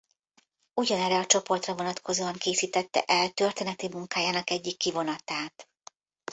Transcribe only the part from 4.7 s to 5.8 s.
kivonatát.